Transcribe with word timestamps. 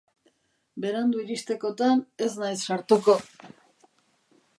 Berandu 0.85 1.19
iristekotan, 1.23 2.01
ez 2.29 2.31
naiz 2.45 2.57
sartuko. 2.71 3.19